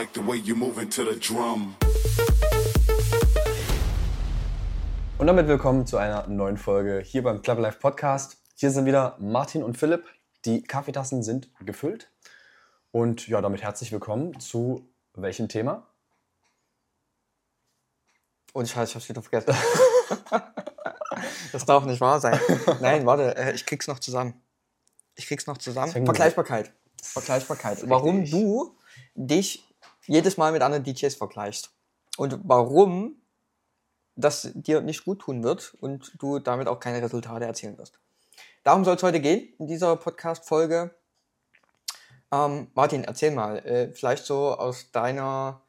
[0.00, 1.76] like the way you moving to the drum.
[5.18, 8.38] Und damit willkommen zu einer neuen Folge hier beim Club Life Podcast.
[8.54, 10.06] Hier sind wieder Martin und Philipp.
[10.46, 12.10] Die Kaffeetassen sind gefüllt.
[12.92, 15.86] Und ja, damit herzlich willkommen zu welchem Thema?
[18.54, 19.54] Und Scheiße, ich hab's wieder vergessen.
[21.52, 22.40] das darf nicht wahr sein.
[22.80, 24.32] Nein, warte, äh, ich krieg's noch zusammen.
[25.14, 25.92] Ich krieg's noch zusammen.
[25.92, 26.72] Vergleichbarkeit.
[27.02, 27.86] Vergleichbarkeit.
[27.86, 28.78] Warum du
[29.14, 29.69] dich
[30.06, 31.70] jedes Mal mit anderen DJs vergleichst.
[32.16, 33.20] Und warum
[34.20, 37.98] das dir nicht gut tun wird und du damit auch keine Resultate erzielen wirst.
[38.62, 40.94] Darum soll es heute gehen in dieser Podcast-Folge.
[42.32, 45.62] Ähm, Martin, erzähl mal, äh, vielleicht so aus deiner,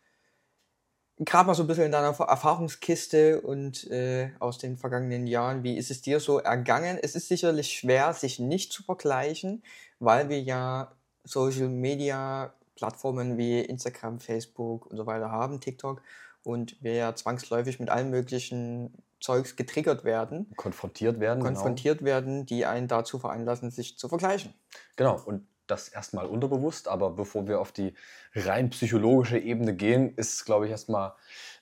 [1.17, 5.77] gerade mal so ein bisschen in deiner Erfahrungskiste und äh, aus den vergangenen Jahren, wie
[5.77, 6.99] ist es dir so ergangen?
[7.01, 9.63] Es ist sicherlich schwer, sich nicht zu vergleichen,
[9.99, 10.91] weil wir ja
[11.23, 16.01] Social Media Plattformen wie Instagram, Facebook und so weiter haben, TikTok,
[16.41, 21.43] und wir ja zwangsläufig mit allen möglichen Zeugs getriggert werden, Konfrontiert werden.
[21.43, 24.55] konfrontiert werden, die einen dazu veranlassen, sich zu vergleichen.
[24.95, 25.17] Genau.
[25.17, 25.27] genau.
[25.27, 26.87] Und das erstmal unterbewusst.
[26.87, 27.93] Aber bevor wir auf die
[28.33, 31.13] rein psychologische Ebene gehen, ist es, glaube ich, erstmal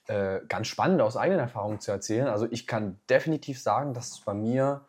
[0.06, 2.28] äh, ganz spannend aus eigenen Erfahrungen zu erzählen.
[2.28, 4.86] Also ich kann definitiv sagen, dass es bei mir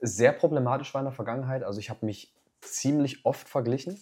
[0.00, 1.62] sehr problematisch war in der Vergangenheit.
[1.62, 3.98] Also ich habe mich ziemlich oft verglichen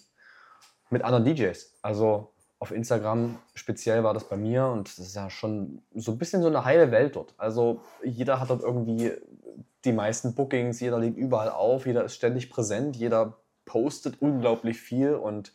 [0.91, 1.79] mit anderen DJs.
[1.83, 6.19] Also auf Instagram speziell war das bei mir und das ist ja schon so ein
[6.19, 7.35] bisschen so eine heile Welt dort.
[7.39, 9.13] Also jeder hat dort irgendwie
[9.85, 15.15] die meisten Bookings, jeder legt überall auf, jeder ist ständig präsent, jeder postet unglaublich viel
[15.15, 15.55] und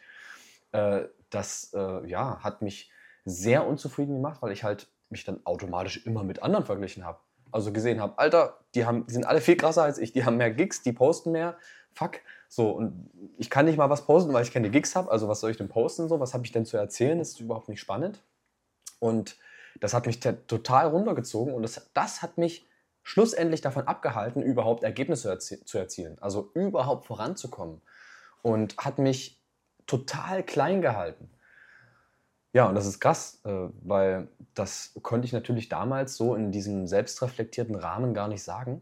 [0.72, 2.92] äh, das äh, ja, hat mich
[3.24, 7.20] sehr unzufrieden gemacht, weil ich halt mich dann automatisch immer mit anderen verglichen habe.
[7.52, 10.38] Also gesehen habe, Alter, die, haben, die sind alle viel krasser als ich, die haben
[10.38, 11.58] mehr Gigs, die posten mehr.
[11.94, 15.12] Fuck, so, und ich kann nicht mal was posten, weil ich keine Gigs habe.
[15.12, 16.08] Also, was soll ich denn posten?
[16.08, 17.18] So, was habe ich denn zu erzählen?
[17.18, 18.22] Das ist überhaupt nicht spannend.
[19.00, 19.38] Und
[19.80, 22.66] das hat mich total runtergezogen und das, das hat mich
[23.04, 26.18] schlussendlich davon abgehalten, überhaupt Ergebnisse erzie zu erzielen.
[26.22, 27.82] Also, überhaupt voranzukommen.
[28.42, 29.42] Und hat mich
[29.88, 31.30] total klein gehalten.
[32.54, 36.88] Ja, und das ist krass, äh, weil das konnte ich natürlich damals so in diesem
[36.88, 38.82] selbstreflektierten Rahmen gar nicht sagen,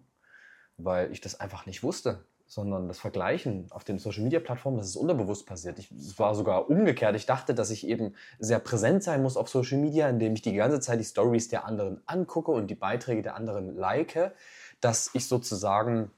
[0.77, 2.23] weil ich das einfach nicht wusste
[2.53, 5.79] sondern das Vergleichen auf den Social-Media-Plattformen, das ist unterbewusst passiert.
[5.79, 7.15] Ich, es war sogar umgekehrt.
[7.15, 10.53] Ich dachte, dass ich eben sehr präsent sein muss auf Social Media, indem ich die
[10.53, 14.35] ganze Zeit die Stories der anderen angucke und die Beiträge der anderen like,
[14.81, 16.11] dass ich sozusagen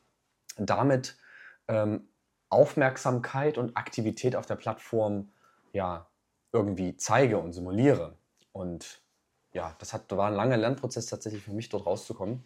[0.57, 1.17] damit
[1.69, 2.09] ähm,
[2.49, 5.29] Aufmerksamkeit und Aktivität auf der Plattform
[5.71, 6.07] ja
[6.51, 8.17] irgendwie zeige und simuliere.
[8.51, 9.01] Und
[9.53, 12.43] ja, das hat, war ein langer Lernprozess tatsächlich für mich, dort rauszukommen.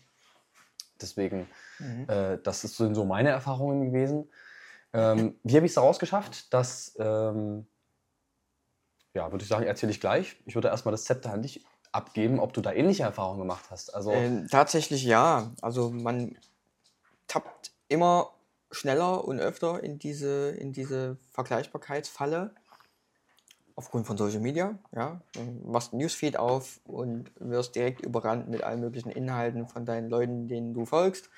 [1.02, 1.48] Deswegen,
[1.80, 2.06] mhm.
[2.10, 4.30] äh, das sind so meine Erfahrungen gewesen.
[4.94, 6.54] Ähm, wie habe ich es daraus geschafft?
[6.54, 7.68] Das, ähm,
[9.14, 10.38] ja, würde ich sagen, erzähle ich gleich.
[10.46, 13.94] Ich würde erstmal das Zepter an dich abgeben, ob du da ähnliche Erfahrungen gemacht hast.
[13.96, 15.52] Also, ähm, tatsächlich ja.
[15.62, 16.38] Also man
[17.28, 18.32] tappt immer
[18.72, 22.54] schneller und öfter in diese, in diese Vergleichbarkeitsfalle
[23.80, 25.40] aufgrund von Social Media, ja, du
[25.72, 30.50] machst ein Newsfeed auf und wirst direkt überrannt mit allen möglichen Inhalten von deinen Leuten,
[30.50, 31.30] denen du folgst.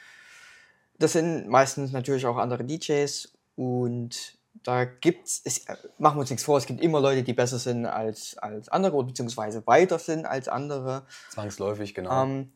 [0.98, 5.66] Das sind meistens natürlich auch andere DJs und da gibt's, es,
[6.00, 8.96] machen wir uns nichts vor, es gibt immer Leute, die besser sind als, als andere
[8.96, 11.06] oder beziehungsweise weiter sind als andere.
[11.30, 12.24] Zwangsläufig, genau.
[12.24, 12.54] Ähm,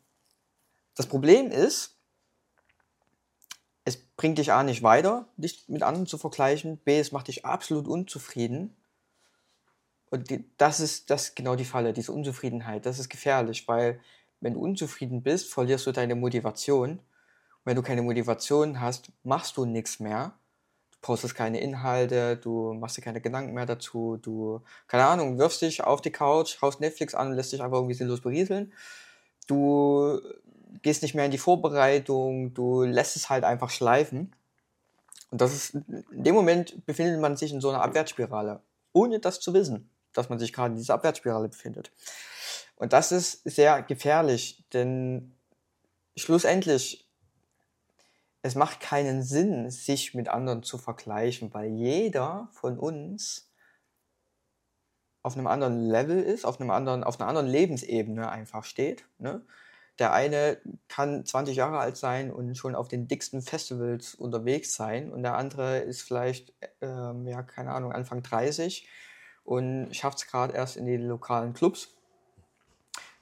[0.96, 1.96] das Problem ist,
[3.84, 7.46] es bringt dich A nicht weiter, dich mit anderen zu vergleichen, B, es macht dich
[7.46, 8.76] absolut unzufrieden
[10.16, 12.86] und die, das ist das ist genau die Falle, diese Unzufriedenheit.
[12.86, 14.00] Das ist gefährlich, weil
[14.40, 16.92] wenn du unzufrieden bist, verlierst du deine Motivation.
[16.92, 17.02] Und
[17.66, 20.34] wenn du keine Motivation hast, machst du nichts mehr.
[20.92, 25.62] Du postest keine Inhalte, du machst dir keine Gedanken mehr dazu, du, keine Ahnung, wirfst
[25.62, 28.72] dich auf die Couch, haust Netflix an und lässt dich einfach irgendwie sinnlos berieseln.
[29.48, 30.22] Du
[30.82, 34.34] gehst nicht mehr in die Vorbereitung, du lässt es halt einfach schleifen.
[35.32, 38.62] Und das ist, in dem Moment befindet man sich in so einer Abwärtsspirale,
[38.94, 41.92] ohne das zu wissen dass man sich gerade in dieser Abwärtsspirale befindet.
[42.76, 45.36] Und das ist sehr gefährlich, denn
[46.18, 47.10] schlussendlich,
[48.42, 53.50] es macht keinen Sinn, sich mit anderen zu vergleichen, weil jeder von uns
[55.24, 59.06] auf einem anderen Level ist, auf, einem anderen, auf einer anderen Lebensebene einfach steht.
[59.18, 59.42] Ne?
[59.98, 65.12] Der eine kann 20 Jahre alt sein und schon auf den dicksten Festivals unterwegs sein
[65.12, 68.88] und der andere ist vielleicht, ähm, ja, keine Ahnung, Anfang 30
[69.46, 71.96] und schafft es gerade erst in die lokalen Clubs.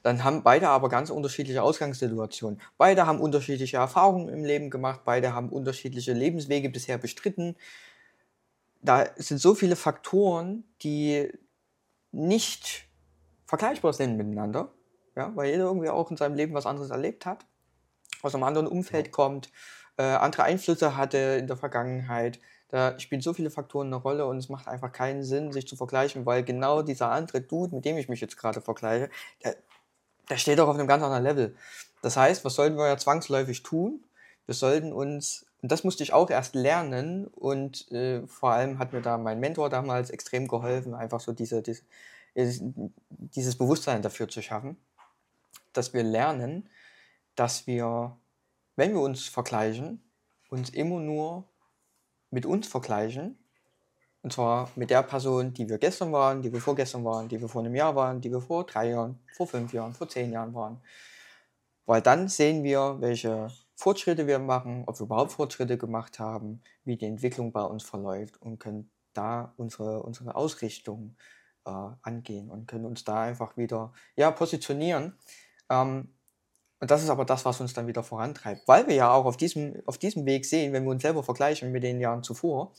[0.02, 2.60] Dann haben beide aber ganz unterschiedliche Ausgangssituationen.
[2.76, 7.56] Beide haben unterschiedliche Erfahrungen im Leben gemacht, beide haben unterschiedliche Lebenswege bisher bestritten.
[8.82, 11.32] Da sind so viele Faktoren, die
[12.12, 12.86] nicht
[13.46, 14.72] vergleichbar sind miteinander,
[15.16, 17.46] ja, weil jeder irgendwie auch in seinem Leben was anderes erlebt hat,
[18.22, 19.50] aus einem anderen Umfeld kommt,
[19.96, 22.40] äh, andere Einflüsse hatte in der Vergangenheit.
[22.74, 25.76] Da spielen so viele Faktoren eine Rolle und es macht einfach keinen Sinn, sich zu
[25.76, 29.10] vergleichen, weil genau dieser andere Dude, mit dem ich mich jetzt gerade vergleiche,
[29.44, 29.54] der,
[30.28, 31.56] der steht doch auf einem ganz anderen Level.
[32.02, 34.02] Das heißt, was sollten wir ja zwangsläufig tun?
[34.46, 38.92] Wir sollten uns, und das musste ich auch erst lernen und äh, vor allem hat
[38.92, 41.82] mir da mein Mentor damals extrem geholfen, einfach so diese, diese,
[42.34, 44.78] dieses Bewusstsein dafür zu schaffen,
[45.72, 46.68] dass wir lernen,
[47.36, 48.16] dass wir,
[48.74, 50.02] wenn wir uns vergleichen,
[50.50, 51.44] uns immer nur
[52.34, 53.38] mit uns vergleichen.
[54.22, 57.48] Und zwar mit der Person, die wir gestern waren, die wir vorgestern waren, die wir
[57.48, 60.54] vor einem Jahr waren, die wir vor drei Jahren, vor fünf Jahren, vor zehn Jahren
[60.54, 60.80] waren.
[61.86, 66.96] Weil dann sehen wir, welche Fortschritte wir machen, ob wir überhaupt Fortschritte gemacht haben, wie
[66.96, 71.16] die Entwicklung bei uns verläuft und können da unsere, unsere Ausrichtung
[71.66, 71.70] äh,
[72.02, 75.18] angehen und können uns da einfach wieder ja, positionieren.
[75.68, 76.14] Ähm,
[76.84, 79.38] und das ist aber das, was uns dann wieder vorantreibt, weil wir ja auch auf
[79.38, 82.74] diesem, auf diesem Weg sehen, wenn wir uns selber vergleichen mit den Jahren zuvor,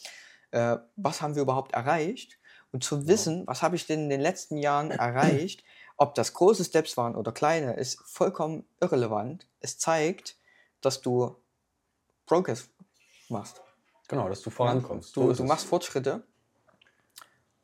[0.51, 2.37] äh, was haben wir überhaupt erreicht
[2.71, 5.63] und zu wissen, was habe ich denn in den letzten Jahren erreicht,
[5.97, 9.47] ob das große Steps waren oder kleine, ist vollkommen irrelevant.
[9.59, 10.35] Es zeigt,
[10.81, 11.35] dass du
[12.27, 12.69] Progress
[13.29, 13.59] machst.
[14.07, 15.17] Genau, dass du vorankommst.
[15.17, 16.21] Du, du machst Fortschritte.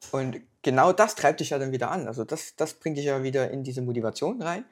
[0.10, 2.08] Und genau das treibt dich ja dann wieder an.
[2.08, 4.66] Also das, das bringt dich ja wieder in diese Motivation rein.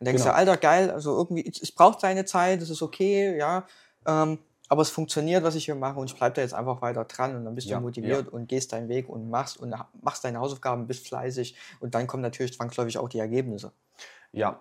[0.00, 0.34] Und denkst genau.
[0.34, 3.66] du, Alter, geil, also irgendwie, es, es braucht seine Zeit, es ist okay, ja.
[4.06, 4.38] Ähm,
[4.68, 7.36] aber es funktioniert, was ich hier mache und ich bleibe da jetzt einfach weiter dran
[7.36, 8.32] und dann bist ja, du motiviert ja.
[8.32, 12.22] und gehst deinen Weg und machst und machst deine Hausaufgaben, bist fleißig und dann kommen
[12.22, 13.72] natürlich zwangsläufig auch die Ergebnisse.
[14.32, 14.58] Ja,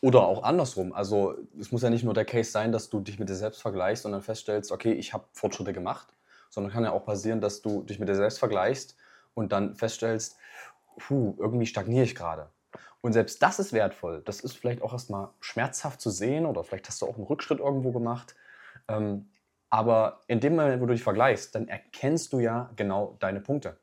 [0.00, 0.92] oder auch andersrum.
[0.92, 3.62] Also es muss ja nicht nur der Case sein, dass du dich mit dir selbst
[3.62, 6.08] vergleichst und dann feststellst, okay, ich habe Fortschritte gemacht,
[6.50, 8.96] sondern kann ja auch passieren, dass du dich mit dir selbst vergleichst
[9.34, 10.36] und dann feststellst,
[10.98, 12.50] puh, irgendwie stagniere ich gerade.
[13.04, 14.22] Und selbst das ist wertvoll.
[14.24, 17.58] Das ist vielleicht auch erstmal schmerzhaft zu sehen oder vielleicht hast du auch einen Rückschritt
[17.60, 18.34] irgendwo gemacht.
[18.88, 19.28] Ähm,
[19.68, 23.78] aber in dem Moment, wo du dich vergleichst, dann erkennst du ja genau deine Punkte.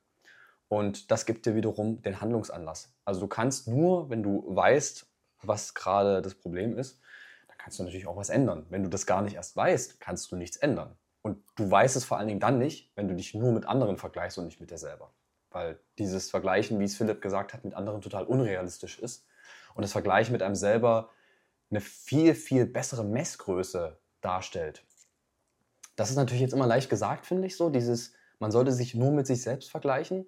[0.69, 2.95] Und das gibt dir wiederum den Handlungsanlass.
[3.06, 5.06] Also du kannst nur, wenn du weißt,
[5.44, 7.00] was gerade das Problem ist,
[7.47, 8.65] dann kannst du natürlich auch was ändern.
[8.71, 10.97] Wenn du das gar nicht erst weißt, kannst du nichts ändern.
[11.21, 13.97] Und du weißt es vor allen Dingen dann nicht, wenn du dich nur mit anderen
[13.97, 15.13] vergleichst und nicht mit dir selber
[15.51, 19.25] weil dieses Vergleichen, wie es Philipp gesagt hat, mit anderen total unrealistisch ist
[19.75, 21.09] und das Vergleichen mit einem selber
[21.69, 24.83] eine viel, viel bessere Messgröße darstellt.
[25.95, 29.12] Das ist natürlich jetzt immer leicht gesagt, finde ich so, dieses, man sollte sich nur
[29.12, 30.25] mit sich selbst vergleichen.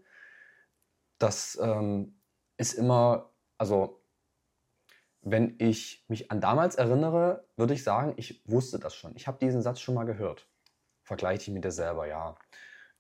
[1.18, 2.20] Das ähm,
[2.58, 4.02] ist immer, also
[5.22, 9.16] wenn ich mich an damals erinnere, würde ich sagen, ich wusste das schon.
[9.16, 10.48] Ich habe diesen Satz schon mal gehört.
[11.04, 12.38] Vergleiche ich mit dir selber, ja.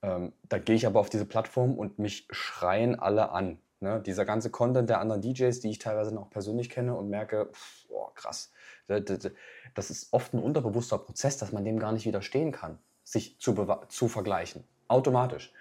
[0.03, 3.57] Ähm, da gehe ich aber auf diese Plattform und mich schreien alle an.
[3.79, 4.01] Ne?
[4.05, 7.85] Dieser ganze Content der anderen DJs, die ich teilweise noch persönlich kenne und merke, pff,
[7.89, 8.51] oh, krass,
[8.87, 13.55] das ist oft ein unterbewusster Prozess, dass man dem gar nicht widerstehen kann, sich zu,
[13.87, 15.53] zu vergleichen, automatisch.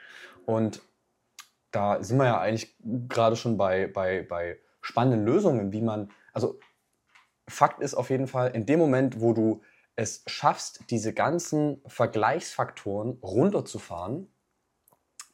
[0.45, 0.83] Und
[1.71, 2.77] da sind wir ja eigentlich
[3.09, 6.59] gerade schon bei, bei, bei spannenden Lösungen, wie man, also
[7.49, 9.63] Fakt ist auf jeden Fall, in dem Moment, wo du
[9.97, 14.33] es schaffst, diese ganzen Vergleichsfaktoren runterzufahren,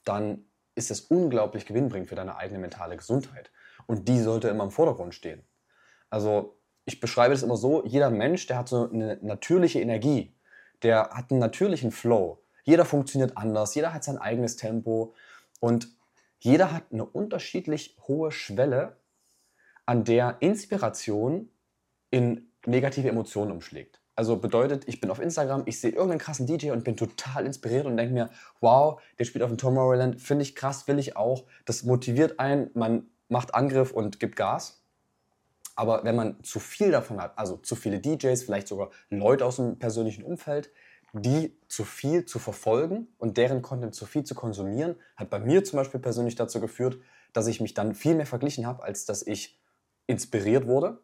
[0.05, 0.45] dann
[0.75, 3.51] ist es unglaublich gewinnbringend für deine eigene mentale Gesundheit.
[3.87, 5.45] Und die sollte immer im Vordergrund stehen.
[6.11, 10.35] Also ich beschreibe es immer so, jeder Mensch, der hat so eine natürliche Energie,
[10.83, 12.43] der hat einen natürlichen Flow.
[12.65, 15.15] Jeder funktioniert anders, jeder hat sein eigenes Tempo
[15.61, 15.89] und
[16.39, 18.97] jeder hat eine unterschiedlich hohe Schwelle,
[19.87, 21.51] an der Inspiration
[22.11, 23.98] in negative Emotionen umschlägt.
[24.19, 27.87] Also bedeutet, ich bin auf Instagram, ich sehe irgendeinen krassen DJ und bin total inspiriert
[27.87, 31.45] und denke mir, wow, der spielt auf dem Tomorrowland, finde ich krass, will ich auch.
[31.67, 34.83] Das motiviert einen, man macht Angriff und gibt Gas.
[35.77, 39.55] Aber wenn man zu viel davon hat, also zu viele DJs, vielleicht sogar Leute aus
[39.55, 40.73] dem persönlichen Umfeld,
[41.13, 45.63] die zu viel zu verfolgen und deren Content zu viel zu konsumieren, hat bei mir
[45.63, 46.99] zum Beispiel persönlich dazu geführt,
[47.33, 49.61] dass ich mich dann viel mehr verglichen habe, als dass ich
[50.09, 50.99] inspiriert wurde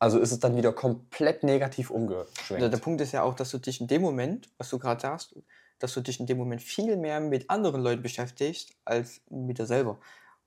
[0.00, 2.62] also ist es dann wieder komplett negativ umgeschwenkt.
[2.62, 5.00] Der, der Punkt ist ja auch, dass du dich in dem Moment, was du gerade
[5.00, 5.36] sagst,
[5.78, 9.66] dass du dich in dem Moment viel mehr mit anderen Leuten beschäftigst als mit dir
[9.66, 9.98] selber.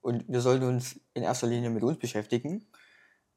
[0.02, 2.66] Und wir sollten uns in erster Linie mit uns beschäftigen,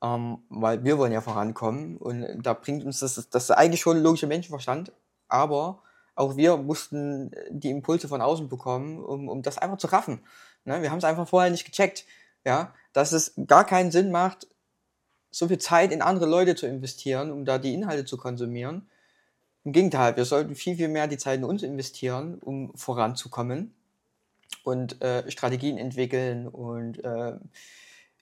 [0.02, 1.98] ähm, weil wir wollen ja vorankommen.
[1.98, 4.92] Und da bringt uns das, das ist eigentlich schon logischer Menschenverstand,
[5.28, 5.82] aber
[6.14, 10.24] auch wir mussten die Impulse von außen bekommen, um, um das einfach zu raffen.
[10.64, 10.80] Ne?
[10.80, 12.06] Wir haben es einfach vorher nicht gecheckt,
[12.42, 14.46] ja, dass es gar keinen Sinn macht,
[15.30, 18.88] so viel Zeit in andere Leute zu investieren, um da die Inhalte zu konsumieren.
[19.64, 23.74] Im Gegenteil, wir sollten viel, viel mehr die Zeit in uns investieren, um voranzukommen
[24.62, 27.32] und äh, Strategien entwickeln und äh,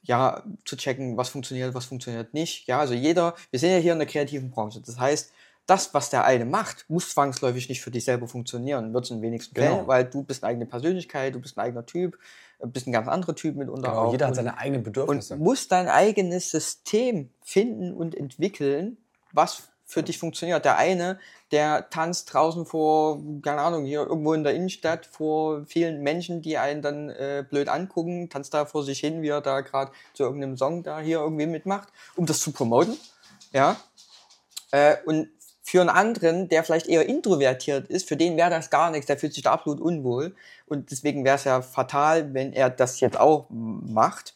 [0.02, 2.66] ja, zu checken, was funktioniert, was funktioniert nicht.
[2.66, 4.80] Ja, also jeder, wir sind ja hier in der kreativen Branche.
[4.80, 5.34] Das heißt,
[5.66, 8.92] das, was der eine macht, muss zwangsläufig nicht für dich selber funktionieren.
[8.92, 9.75] Wird es in wenigsten Genau.
[9.76, 12.18] Fällen, weil du bist eine eigene Persönlichkeit, du bist ein eigener Typ,
[12.59, 14.12] äh, bist ein ganz anderer Typ mitunter Genau, auch.
[14.12, 15.35] jeder hat seine eigenen Bedürfnisse.
[15.35, 18.99] und musst dein eigenes System finden und entwickeln,
[19.33, 20.64] was für dich funktioniert.
[20.64, 21.18] Der eine,
[21.50, 26.56] der tanzt draußen vor, keine Ahnung, hier irgendwo in der Innenstadt vor vielen Menschen, die
[26.59, 30.23] einen dann äh, blöd angucken, tanzt da vor sich hin, wie er da gerade zu
[30.25, 32.97] irgendeinem Song da hier irgendwie mitmacht, um das zu promoten.
[33.52, 33.76] Ja.
[34.71, 35.28] Äh, und
[35.66, 39.16] für einen anderen, der vielleicht eher introvertiert ist, für den wäre das gar nichts, der
[39.16, 40.37] fühlt sich da absolut unwohl.
[40.66, 44.35] Und deswegen wäre es ja fatal, wenn er das jetzt auch macht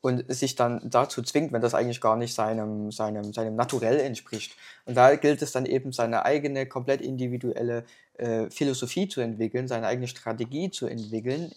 [0.00, 4.56] und sich dann dazu zwingt, wenn das eigentlich gar nicht seinem, seinem, seinem Naturell entspricht.
[4.86, 7.84] Und da gilt es dann eben, seine eigene, komplett individuelle
[8.14, 11.52] äh, Philosophie zu entwickeln, seine eigene Strategie zu entwickeln,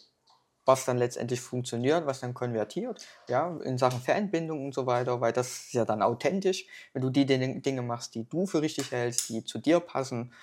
[0.66, 5.34] was dann letztendlich funktioniert, was dann konvertiert, ja, in Sachen Fanbindung und so weiter, weil
[5.34, 9.30] das ist ja dann authentisch, wenn du die Dinge machst, die du für richtig hältst,
[9.30, 10.34] die zu dir passen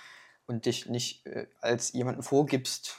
[0.45, 2.97] und dich nicht äh, als jemanden vorgibst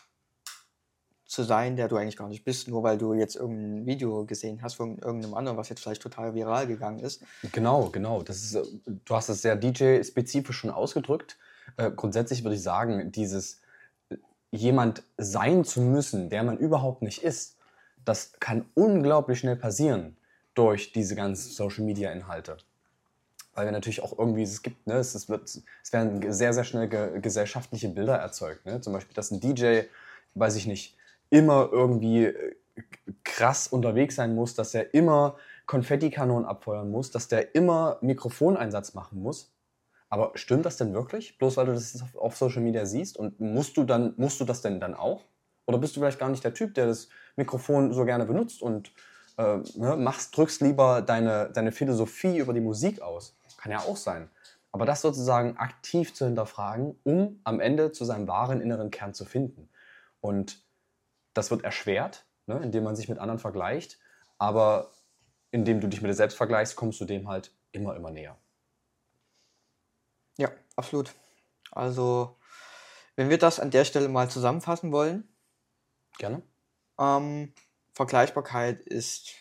[1.33, 4.61] zu sein, der du eigentlich gar nicht bist, nur weil du jetzt irgendein Video gesehen
[4.63, 7.23] hast von irgendeinem anderen, was jetzt vielleicht total viral gegangen ist.
[7.53, 8.23] Genau, genau.
[8.23, 11.39] Das ist, äh, du hast es sehr DJ-spezifisch schon ausgedrückt.
[11.79, 13.62] Äh, grundsätzlich würde ich sagen, dieses
[14.53, 17.57] jemand sein zu müssen, der man überhaupt nicht ist,
[18.05, 20.17] das kann unglaublich schnell passieren
[20.55, 22.59] durch diese ganzen Social-Media-Inhalte.
[23.55, 25.49] Weil wir natürlich auch irgendwie, es gibt, ne, es, es, wird,
[25.83, 28.65] es werden sehr, sehr schnell ge gesellschaftliche Bilder erzeugt.
[28.67, 28.81] Ne?
[28.81, 29.83] Zum Beispiel, dass ein DJ,
[30.35, 30.97] weiß ich nicht,
[31.31, 32.55] immer irgendwie äh,
[33.25, 39.23] krass unterwegs sein muss, dass er immer Konfettikanonen abfeuern muss, dass der immer Mikrofoneinsatz machen
[39.23, 39.52] muss.
[40.13, 41.39] Aber stimmt das denn wirklich?
[41.39, 44.61] Bloß weil du das auf, Social Media siehst und musst du dann musst du das
[44.61, 45.25] denn dann auch?
[45.65, 48.93] Oder bist du vielleicht gar nicht der Typ, der das Mikrofon so gerne benutzt und
[49.39, 53.39] äh, ne, machst, drückst lieber deine, deine Philosophie über die Musik aus?
[53.57, 54.29] Kann ja auch sein.
[54.71, 59.25] Aber das sozusagen aktiv zu hinterfragen, um am Ende zu seinem wahren inneren Kern zu
[59.25, 59.71] finden.
[60.21, 60.63] Und
[61.33, 63.99] das wird erschwert, ne, indem man sich mit anderen vergleicht.
[64.37, 64.91] Aber
[65.53, 68.37] indem du dich mit dir selbst vergleichst, kommst du dem halt immer, immer näher.
[70.39, 71.15] Ja, absolut.
[71.71, 72.39] Also,
[73.17, 75.29] wenn wir das an der Stelle mal zusammenfassen wollen,
[76.19, 76.43] Gerne.
[76.99, 77.55] ähm,
[77.95, 79.33] Vergleichbarkeit ist,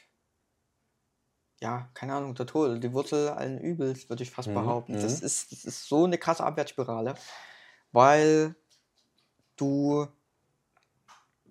[1.62, 4.93] ja, keine Ahnung, der Tod, die Wurzel allen Übels, würde ich fast Mhm, behaupten.
[4.93, 5.25] Das, mhm.
[5.25, 7.15] ist, das ist so eine krasse Abwärtsspirale,
[7.91, 8.55] weil
[9.55, 10.07] du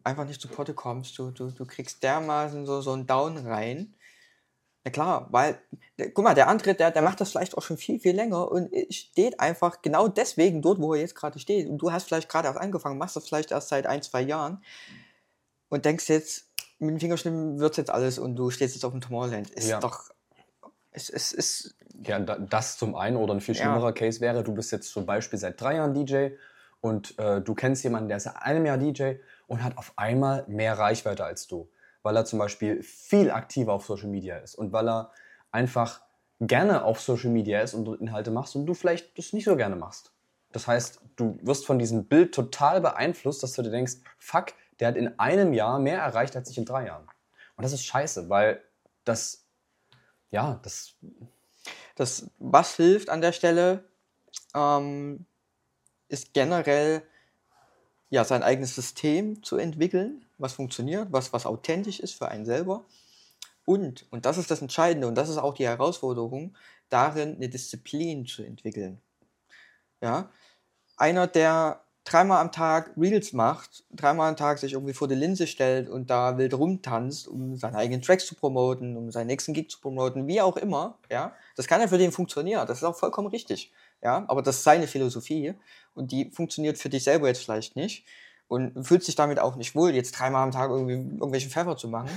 [0.04, 1.18] einfach nicht zu Potte kommst.
[1.18, 3.94] Du, du, du kriegst dermaßen so, so einen Down rein.
[4.84, 5.60] Na klar, weil,
[6.14, 8.70] guck mal, der andere, der, der macht das vielleicht auch schon viel, viel länger und
[8.90, 11.68] steht einfach genau deswegen dort, wo er jetzt gerade steht.
[11.68, 14.64] Und du hast vielleicht gerade erst angefangen, machst das vielleicht erst seit ein, zwei Jahren
[15.68, 16.46] und denkst jetzt,
[16.78, 19.50] mit dem Fingerschnippen wird jetzt alles und du stehst jetzt auf dem Tomorrowland.
[19.50, 19.80] Ist Ja.
[19.80, 20.04] doch,
[20.92, 21.75] es, es ist,
[22.06, 23.60] Ja, da- das zum einen oder ein viel Ja.
[23.62, 26.28] schlimmerer Case wäre, du bist jetzt zum Beispiel seit drei Jahren DJ
[26.80, 30.46] und äh, du kennst jemanden, der ist seit einem Jahr DJ und hat auf einmal
[30.49, 31.68] mehr Reichweite als du,
[32.02, 35.12] weil er zum Beispiel viel aktiver auf Social Media ist und weil er
[35.50, 36.02] einfach
[36.40, 39.57] gerne auf Social Media ist und dort Inhalte machst und du vielleicht das nicht so
[39.57, 40.12] gerne machst.
[40.52, 44.47] Das heißt, du wirst von diesem Bild total beeinflusst, dass du dir denkst, fuck,
[44.80, 47.07] der hat in einem Jahr mehr erreicht als ich in drei Jahren.
[47.57, 48.62] Und das ist scheiße, weil
[49.04, 49.45] das,
[50.30, 50.97] ja, das
[52.00, 53.85] das, was hilft an der Stelle,
[54.54, 55.26] ähm,
[56.09, 57.02] ist generell
[58.09, 62.85] ja, sein eigenes System zu entwickeln, was funktioniert, was, was authentisch ist für einen selber.
[63.64, 66.56] Und, und das ist das Entscheidende und das ist auch die Herausforderung,
[66.88, 69.00] darin eine Disziplin zu entwickeln.
[70.02, 70.30] Ja,
[70.97, 75.47] einer, der dreimal am Tag Reels macht, dreimal am Tag sich irgendwie vor die Linse
[75.47, 79.68] stellt und da wild rumtanzt, um seine eigenen Tracks zu promoten, um seinen nächsten Gig
[79.70, 82.97] zu promoten, wie auch immer, ja, das kann ja für den funktionieren, das ist auch
[82.97, 85.54] vollkommen richtig, ja, aber das ist seine Philosophie
[85.94, 88.04] und die funktioniert für dich selber jetzt vielleicht nicht
[88.50, 91.87] und fühlt sich damit auch nicht wohl, jetzt dreimal am Tag irgendwie irgendwelchen Pfeffer zu
[91.87, 92.11] machen,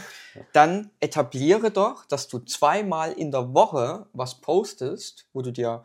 [0.51, 5.83] dann etabliere doch, dass du zweimal in der Woche was postest, wo du dir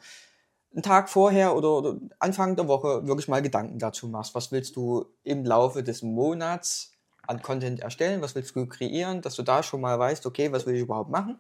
[0.73, 4.35] einen Tag vorher oder, oder Anfang der Woche wirklich mal Gedanken dazu machst.
[4.35, 6.95] Was willst du im Laufe des Monats
[7.27, 8.23] an Content erstellen?
[8.23, 9.21] Was willst du kreieren?
[9.21, 11.39] Dass du da schon mal weißt, okay, was will ich überhaupt machen?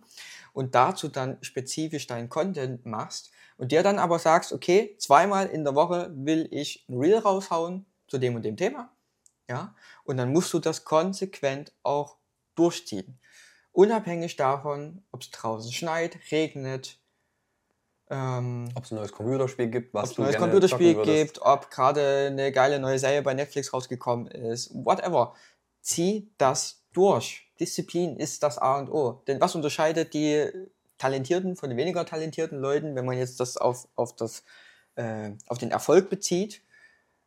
[0.53, 5.65] Und dazu dann spezifisch deinen Content machst und dir dann aber sagst, okay, zweimal in
[5.65, 8.91] der Woche will ich ein Reel raushauen zu dem und dem Thema.
[9.49, 9.75] Ja,
[10.05, 12.17] und dann musst du das konsequent auch
[12.55, 13.19] durchziehen.
[13.73, 16.99] Unabhängig davon, ob es draußen schneit, regnet,
[18.11, 21.03] ähm, Ob es ein neues Computerspiel gibt, was ob es du ein neues gerne Computerspiel
[21.03, 25.35] gibt, ob gerade eine geile neue Serie bei Netflix rausgekommen ist, whatever.
[25.83, 27.51] Zieh das durch.
[27.61, 29.23] Disziplin ist das A und O.
[29.27, 30.49] Denn was unterscheidet die
[30.97, 34.43] Talentierten von den weniger talentierten Leuten, wenn man jetzt das auf, auf, das,
[34.97, 36.63] äh, auf den Erfolg bezieht?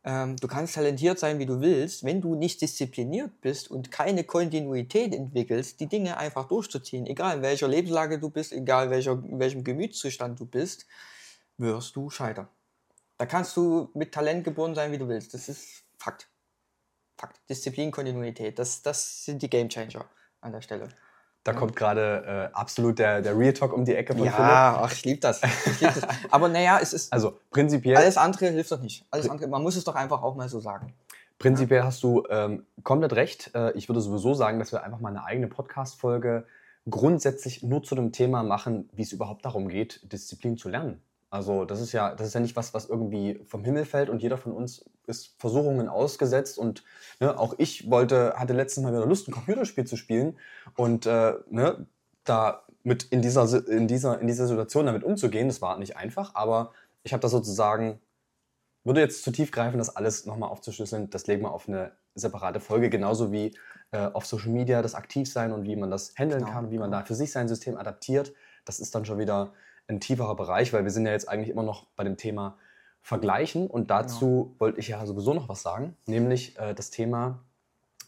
[0.04, 4.24] Ähm, du kannst talentiert sein, wie du willst, wenn du nicht diszipliniert bist und keine
[4.24, 9.38] Kontinuität entwickelst, die Dinge einfach durchzuziehen, egal in welcher Lebenslage du bist, egal welcher, in
[9.38, 10.86] welchem Gemütszustand du bist,
[11.56, 12.48] wirst du scheitern.
[13.16, 15.34] Da kannst du mit Talent geboren sein, wie du willst.
[15.34, 16.28] Das ist Fakt.
[17.16, 17.38] Fakt.
[17.48, 20.04] Disziplin, Kontinuität, das, das sind die Game Changer
[20.40, 20.88] an der Stelle.
[21.44, 24.50] Da kommt gerade äh, absolut der, der Real Talk um die Ecke von ja, Philipp.
[24.50, 25.40] ach, ich liebe das.
[25.42, 26.06] Ich lieb das.
[26.30, 27.12] Aber naja, es ist.
[27.12, 29.04] Also prinzipiell, alles andere hilft doch nicht.
[29.10, 30.94] Alles andere, man muss es doch einfach auch mal so sagen.
[31.38, 33.50] prinzipiell hast du ähm, komplett recht.
[33.54, 36.46] Äh, ich würde sowieso sagen, dass wir einfach mal eine eigene Podcast-Folge
[36.88, 41.02] grundsätzlich nur zu dem Thema machen, wie es überhaupt darum geht, Disziplin zu lernen.
[41.32, 44.20] Also das ist ja, das ist ja nicht was, was irgendwie vom Himmel fällt und
[44.20, 46.84] jeder von uns ist Versuchungen ausgesetzt und
[47.20, 50.38] ne, auch ich wollte, hatte letztens mal wieder Lust, ein Computerspiel zu spielen
[50.76, 51.86] und äh, ne,
[52.24, 56.34] da mit in dieser, in, dieser, in dieser Situation damit umzugehen, das war nicht einfach,
[56.34, 56.72] aber
[57.02, 57.98] ich habe das sozusagen,
[58.84, 62.60] würde jetzt zu tief greifen, das alles nochmal aufzuschlüsseln, das legen wir auf eine separate
[62.60, 63.56] Folge, genauso wie
[63.92, 66.90] äh, auf Social Media das Aktivsein und wie man das handeln Genau, kann, wie man
[66.90, 67.00] genau.
[67.00, 68.34] da für sich sein System adaptiert,
[68.66, 69.54] das ist dann schon wieder
[69.92, 72.58] ein tieferer Bereich, weil wir sind ja jetzt eigentlich immer noch bei dem Thema
[73.02, 77.42] Vergleichen und dazu wollte ich ja sowieso noch was sagen, nämlich äh, das Thema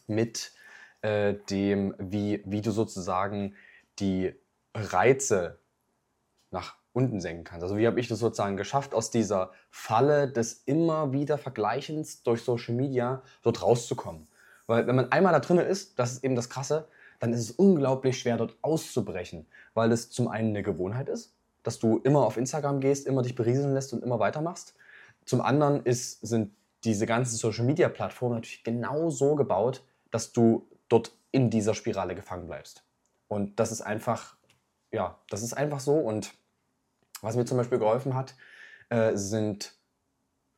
[0.07, 0.53] mit
[1.01, 3.55] äh, dem, wie, wie du sozusagen
[3.99, 4.33] die
[4.73, 5.59] Reize
[6.51, 7.63] nach unten senken kannst.
[7.63, 12.41] Also wie habe ich das sozusagen geschafft, aus dieser Falle des immer wieder Vergleichens durch
[12.41, 14.27] Social Media dort rauszukommen.
[14.65, 16.87] Weil wenn man einmal da drin ist, das ist eben das Krasse,
[17.19, 21.79] dann ist es unglaublich schwer, dort auszubrechen, weil es zum einen eine Gewohnheit ist, dass
[21.79, 24.75] du immer auf Instagram gehst, immer dich berieseln lässt und immer weitermachst.
[25.25, 26.53] Zum anderen ist, sind
[26.83, 32.83] diese ganzen Social-Media-Plattformen natürlich genau so gebaut, dass du dort in dieser Spirale gefangen bleibst.
[33.27, 34.37] Und das ist einfach,
[34.91, 35.95] ja, das ist einfach so.
[35.95, 36.33] Und
[37.21, 38.35] was mir zum Beispiel geholfen hat,
[38.89, 39.73] äh, sind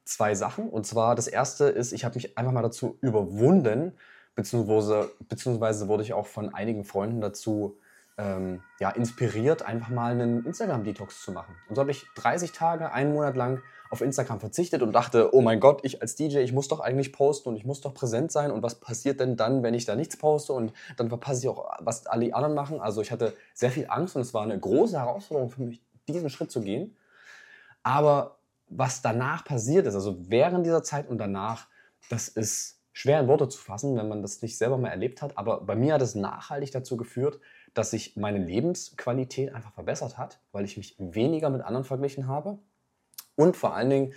[0.04, 0.70] zwei Sachen.
[0.70, 3.93] Und zwar das erste ist, ich habe mich einfach mal dazu überwunden,
[4.36, 7.80] beziehungsweise, beziehungsweise wurde ich auch von einigen Freunden dazu
[8.17, 11.56] ähm, ja, inspiriert, einfach mal einen Instagram-Detox zu machen.
[11.69, 15.41] Und so habe ich 30 Tage, einen Monat lang auf Instagram verzichtet und dachte, oh
[15.41, 18.32] mein Gott, ich als DJ, ich muss doch eigentlich posten und ich muss doch präsent
[18.32, 18.51] sein.
[18.51, 20.53] Und was passiert denn dann, wenn ich da nichts poste?
[20.53, 22.82] Und dann verpasse ich auch, was alle anderen machen.
[22.82, 26.30] Also ich hatte sehr viel Angst und es war eine große Herausforderung für mich, diesen
[26.30, 26.97] Schritt zu gehen.
[27.84, 31.67] Aber was danach passiert ist, also während dieser Zeit und danach,
[32.10, 35.38] das ist schwer in Worte zu fassen, wenn man das nicht selber mal erlebt hat.
[35.38, 37.39] Aber bei mir hat es nachhaltig dazu geführt,
[37.78, 42.58] dass sich meine Lebensqualität einfach verbessert hat, weil ich mich weniger mit anderen verglichen habe
[43.36, 44.13] und vor allen Dingen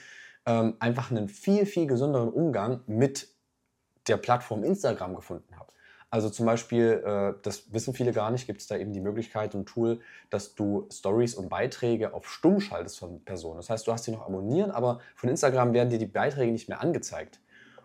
[0.47, 3.29] ähm, einfach einen viel, viel gesünderen Umgang mit
[4.09, 5.71] der Plattform Instagram gefunden habe.
[6.09, 9.55] Also zum Beispiel, äh, das wissen viele gar nicht, gibt es da eben die Möglichkeit
[9.55, 13.59] und Tool, dass du Stories und Beiträge auf Stumm schaltest von Personen.
[13.59, 16.69] Das heißt, du hast sie noch abonnieren, aber von Instagram werden dir die Beiträge nicht
[16.69, 17.41] mehr angezeigt.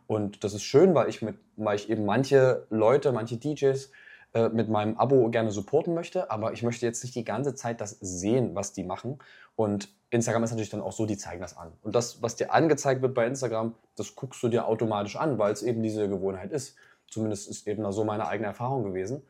[0.08, 3.92] Und das ist schön, weil ich, mit, weil ich eben manche Leute, manche DJs
[4.36, 7.80] äh, mit meinem Abo gerne supporten möchte, aber ich möchte jetzt nicht die ganze Zeit
[7.80, 9.20] das sehen, was die machen.
[9.56, 11.72] Und Instagram ist natürlich dann auch so, die zeigen das an.
[11.84, 15.54] Und das, was dir angezeigt wird bei Instagram, das guckst du dir automatisch an, weil
[15.54, 16.76] es eben diese Gewohnheit ist.
[17.08, 19.26] Zumindest ist eben so meine eigene Erfahrung gewesen.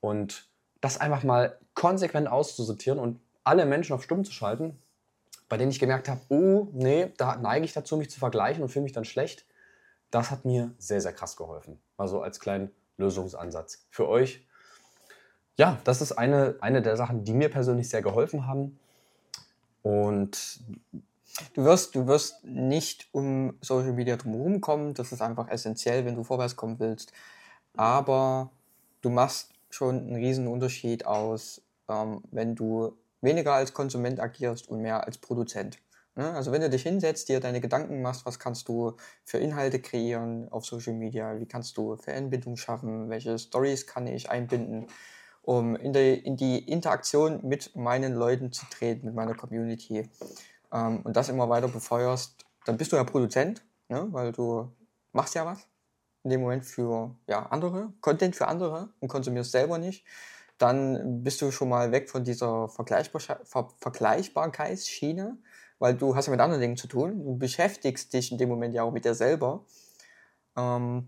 [0.00, 0.48] Und
[0.80, 4.82] das einfach mal konsequent auszusortieren und alle Menschen auf stumm zu schalten,
[5.48, 8.68] bei denen ich gemerkt habe, oh, nee, da neige ich dazu, mich zu vergleichen und
[8.70, 9.46] fühle mich dann schlecht.
[10.10, 11.80] Das hat mir sehr, sehr krass geholfen.
[11.96, 14.46] Also als kleinen Lösungsansatz für euch.
[15.56, 18.78] Ja, das ist eine, eine der Sachen, die mir persönlich sehr geholfen haben.
[19.82, 20.60] Und
[21.54, 24.94] Du wirst, du wirst nicht um Social Media drumherum kommen.
[24.94, 27.12] Das ist einfach essentiell, wenn du vorwärts kommen willst.
[27.76, 28.50] Aber
[29.00, 34.80] du machst schon einen riesen Unterschied aus, ähm, wenn du weniger als Konsument agierst und
[34.80, 35.78] mehr als Produzent.
[36.16, 36.32] Ne?
[36.32, 40.48] Also wenn du dich hinsetzt, dir deine Gedanken machst, was kannst du für Inhalte kreieren
[40.50, 44.86] auf Social Media, wie kannst du Fanbindung schaffen, welche Stories kann ich einbinden,
[45.42, 50.08] um in die, in die Interaktion mit meinen Leuten zu treten, mit meiner Community
[50.72, 54.06] ähm, und das immer weiter befeuerst, dann bist du ja Produzent, ne?
[54.10, 54.70] weil du
[55.12, 55.66] machst ja was
[56.22, 60.04] in dem Moment für ja, andere, Content für andere und konsumierst selber nicht.
[60.58, 65.38] Dann bist du schon mal weg von dieser Vergleichbar Ver Vergleichbarkeitsschiene,
[65.80, 67.24] weil du hast ja mit anderen Dingen zu tun.
[67.24, 69.64] Du beschäftigst dich in dem Moment ja auch mit dir selber,
[70.56, 71.06] ähm,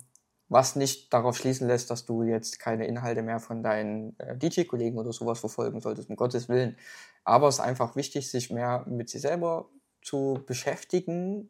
[0.48, 4.98] was nicht darauf schließen lässt, dass du jetzt keine Inhalte mehr von deinen äh, DJ-Kollegen
[4.98, 6.76] oder sowas verfolgen solltest, um Gottes Willen.
[7.22, 9.68] Aber es ist einfach wichtig, sich mehr mit sich selber
[10.00, 11.48] zu beschäftigen,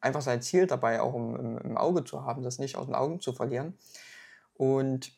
[0.00, 2.94] einfach sein Ziel dabei auch im, im, im Auge zu haben, das nicht aus den
[2.94, 3.76] Augen zu verlieren.
[4.54, 5.12] Und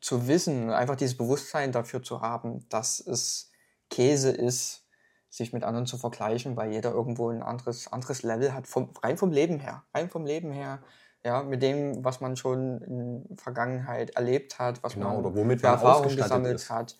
[0.00, 3.50] zu wissen, einfach dieses Bewusstsein dafür zu haben, dass es
[3.90, 4.84] Käse ist,
[5.30, 9.16] sich mit anderen zu vergleichen, weil jeder irgendwo ein anderes, anderes Level hat, vom, rein
[9.16, 9.84] vom Leben her.
[9.94, 10.82] Rein vom Leben her,
[11.24, 15.34] ja, mit dem, was man schon in der Vergangenheit erlebt hat, was Genau, man oder
[15.36, 16.70] womit man ausgestattet gesammelt ist.
[16.70, 16.98] hat.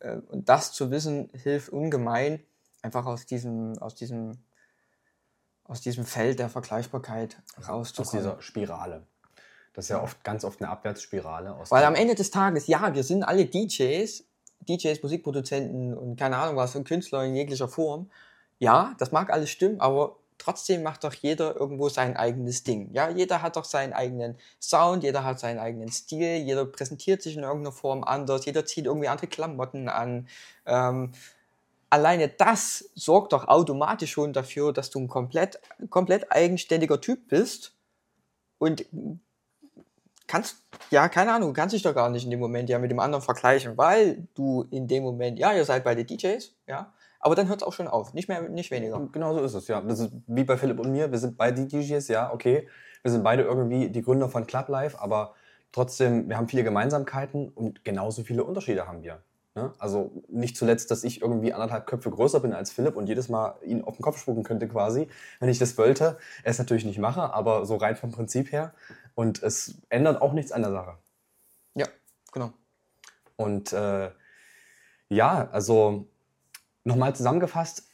[0.00, 2.44] Äh, Und das zu wissen, hilft ungemein,
[2.82, 4.44] einfach aus diesem, aus diesem,
[5.64, 8.22] aus diesem Feld der Vergleichbarkeit aus rauszukommen.
[8.24, 9.06] dieser Spirale.
[9.72, 11.54] Das ist ja oft ganz oft eine Abwärtsspirale.
[11.54, 14.24] Aus Weil am Ende des Tages, ja, wir sind alle DJs,
[14.68, 18.10] DJs, Musikproduzenten und keine Ahnung was, und Künstler in jeglicher Form.
[18.58, 22.90] Ja, das mag alles stimmen, aber trotzdem macht doch jeder irgendwo sein eigenes Ding.
[22.92, 27.36] Ja, jeder hat doch seinen eigenen Sound, jeder hat seinen eigenen Stil, jeder präsentiert sich
[27.36, 30.28] in irgendeiner Form anders, jeder zieht irgendwie andere Klamotten an.
[30.66, 31.12] Ähm,
[31.90, 37.74] alleine das sorgt doch automatisch schon dafür, dass du ein komplett, komplett eigenständiger Typ bist
[38.58, 38.86] und
[40.30, 43.00] kannst, ja, keine Ahnung, kannst dich doch gar nicht in dem Moment ja mit dem
[43.00, 47.48] anderen vergleichen, weil du in dem Moment, ja, ihr seid beide DJs, ja, aber dann
[47.48, 49.08] hört es auch schon auf, nicht mehr, nicht weniger.
[49.12, 49.80] Genau so ist es, ja.
[49.80, 51.10] Das ist wie bei Philipp und mir.
[51.10, 52.68] Wir sind beide DJs, ja, okay.
[53.02, 55.34] Wir sind beide irgendwie die Gründer von Club Life, aber
[55.72, 59.22] trotzdem, wir haben viele Gemeinsamkeiten und genauso viele Unterschiede haben wir.
[59.56, 59.72] Ne?
[59.78, 63.56] Also nicht zuletzt, dass ich irgendwie anderthalb Köpfe größer bin als Philipp und jedes Mal
[63.64, 65.08] ihn auf den Kopf spucken könnte quasi,
[65.40, 66.18] wenn ich das wollte.
[66.44, 68.72] Er es natürlich nicht mache, aber so rein vom Prinzip her.
[69.20, 70.96] Und es ändert auch nichts an der Sache.
[71.74, 71.86] Ja,
[72.32, 72.54] genau.
[73.36, 74.10] Und äh,
[75.10, 76.06] ja, also
[76.84, 77.86] nochmal zusammengefasst,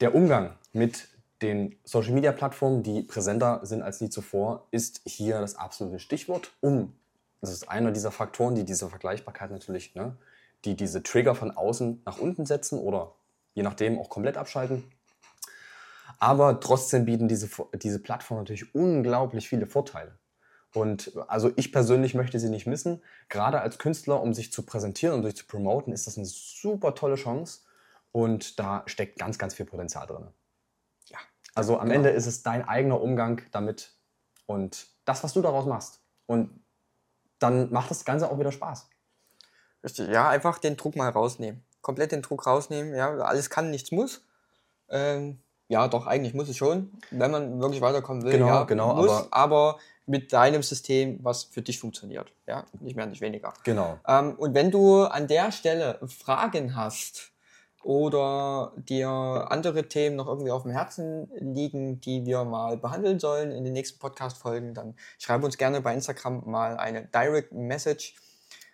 [0.00, 1.08] der Umgang mit
[1.42, 6.52] den Social-Media-Plattformen, die präsenter sind als nie zuvor, ist hier das absolute Stichwort.
[6.60, 6.96] Um,
[7.40, 10.16] das ist einer dieser Faktoren, die diese Vergleichbarkeit natürlich, ne,
[10.64, 13.16] die diese Trigger von außen nach unten setzen oder
[13.54, 14.84] je nachdem auch komplett abschalten.
[16.20, 20.18] Aber trotzdem bieten diese, diese Plattformen natürlich unglaublich viele Vorteile.
[20.74, 23.02] Und also ich persönlich möchte sie nicht missen.
[23.28, 26.94] Gerade als Künstler, um sich zu präsentieren und sich zu promoten, ist das eine super
[26.94, 27.62] tolle Chance.
[28.12, 30.28] Und da steckt ganz, ganz viel Potenzial drin.
[31.06, 31.18] Ja.
[31.54, 31.96] Also am Genau.
[31.96, 33.94] Ende ist es dein eigener Umgang damit
[34.46, 36.00] und das, was du daraus machst.
[36.26, 36.62] Und
[37.38, 38.88] dann macht das Ganze auch wieder Spaß.
[39.82, 41.64] Richtig, ja, einfach den Druck mal rausnehmen.
[41.80, 44.24] Komplett den Druck rausnehmen, ja, alles kann, nichts muss.
[44.88, 48.32] Ähm, ja, doch, eigentlich muss es schon, wenn man wirklich weiterkommen will.
[48.32, 52.32] Genau, ja, genau, muss, aber- aber mit deinem System, was für dich funktioniert.
[52.48, 53.54] Ja, nicht mehr, nicht weniger.
[53.64, 53.98] Genau.
[54.06, 57.30] Ähm, und wenn du an der Stelle Fragen hast
[57.84, 63.52] oder dir andere Themen noch irgendwie auf dem Herzen liegen, die wir mal behandeln sollen
[63.52, 68.16] in den nächsten Podcast-Folgen, dann schreib uns gerne bei Instagram mal eine Direct Message.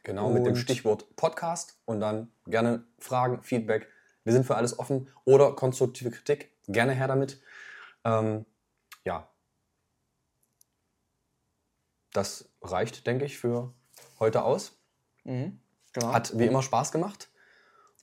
[0.03, 3.89] Genau, mit dem Stichwort Podcast und dann gerne Fragen, Feedback.
[4.25, 6.51] Wir sind für alles offen oder konstruktive Kritik.
[6.69, 7.41] Gerne her damit.
[8.05, 8.47] Ähm,
[9.05, 9.29] ja.
[12.13, 13.75] Das reicht, denke ich, für
[14.19, 14.79] heute aus.
[15.25, 15.61] Mhm.
[15.93, 16.13] Genau.
[16.13, 17.31] Hat wie immer Spaß gemacht.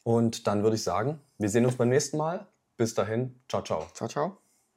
[0.03, 2.47] Und dann würde ich sagen, wir sehen uns beim nächsten Mal.
[2.77, 3.87] Bis dahin, ciao, ciao.
[3.93, 4.42] Ciao, ciao.